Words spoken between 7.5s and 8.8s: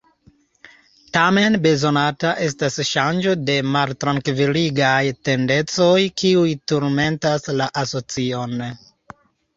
la asocion.